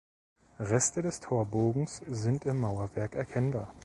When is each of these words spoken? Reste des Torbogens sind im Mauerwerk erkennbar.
Reste 0.57 1.03
des 1.03 1.19
Torbogens 1.19 2.01
sind 2.07 2.45
im 2.45 2.59
Mauerwerk 2.61 3.13
erkennbar. 3.13 3.71